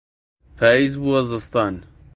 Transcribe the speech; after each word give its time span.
پاییز 0.57 0.93
بووە 1.01 1.19
زستان. 1.29 1.73